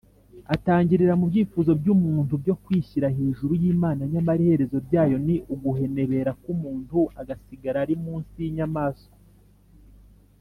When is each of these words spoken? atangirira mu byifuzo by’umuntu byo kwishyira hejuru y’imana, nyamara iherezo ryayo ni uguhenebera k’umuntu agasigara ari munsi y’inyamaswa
atangirira 0.55 1.13
mu 1.19 1.25
byifuzo 1.31 1.71
by’umuntu 1.81 2.33
byo 2.43 2.55
kwishyira 2.63 3.07
hejuru 3.17 3.53
y’imana, 3.61 4.01
nyamara 4.11 4.39
iherezo 4.43 4.77
ryayo 4.87 5.17
ni 5.25 5.35
uguhenebera 5.53 6.31
k’umuntu 6.43 6.97
agasigara 7.21 7.77
ari 7.85 7.95
munsi 8.03 8.35
y’inyamaswa 8.43 9.15